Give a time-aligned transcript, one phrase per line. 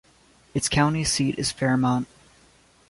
[0.55, 2.07] Its county seat is Fairmont.